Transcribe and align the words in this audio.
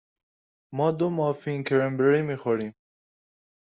ما 0.77 0.87
دو 0.99 1.09
مافین 1.17 1.63
کرنبری 1.67 2.21
می 2.21 2.35
خوریم. 2.35 2.73